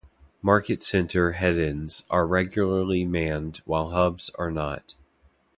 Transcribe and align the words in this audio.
Market 0.41 0.81
center 0.81 1.33
headends 1.33 2.05
are 2.09 2.25
regularly 2.25 3.05
manned 3.05 3.57
while 3.65 3.91
hubs 3.91 4.31
are 4.31 4.49
not. 4.49 4.95